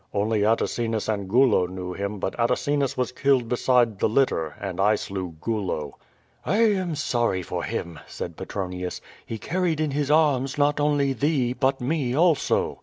"Only 0.15 0.41
Atacinus 0.43 1.07
and 1.07 1.29
6ulo 1.29 1.69
knew 1.69 1.93
him; 1.93 2.17
but 2.17 2.33
Atacinus 2.39 2.97
was 2.97 3.11
killed 3.11 3.47
beside 3.47 3.99
the 3.99 4.09
litter, 4.09 4.55
and 4.59 4.79
I 4.81 4.95
slew 4.95 5.35
Gulo." 5.39 5.93
"I 6.43 6.57
am 6.57 6.95
sorry 6.95 7.43
for 7.43 7.63
him," 7.63 7.99
said 8.07 8.35
Petronius. 8.35 8.99
"He 9.23 9.37
carried 9.37 9.79
in 9.79 9.91
his 9.91 10.09
arms 10.09 10.57
not 10.57 10.79
only 10.79 11.13
thee, 11.13 11.53
but 11.53 11.81
me 11.81 12.15
also." 12.17 12.79